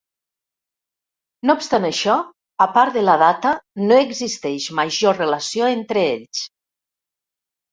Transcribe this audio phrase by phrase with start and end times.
[1.49, 2.15] No obstant això,
[2.65, 3.51] a part de la data,
[3.83, 6.43] no existeix major relació entre ells.